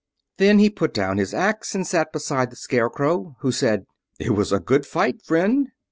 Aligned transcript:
Then 0.37 0.57
he 0.57 0.71
put 0.71 0.95
down 0.95 1.19
his 1.19 1.31
axe 1.31 1.75
and 1.75 1.85
sat 1.85 2.11
beside 2.11 2.49
the 2.49 2.55
Scarecrow, 2.55 3.35
who 3.41 3.51
said, 3.51 3.85
"It 4.17 4.31
was 4.31 4.51
a 4.51 4.59
good 4.59 4.83
fight, 4.87 5.21
friend." 5.21 5.67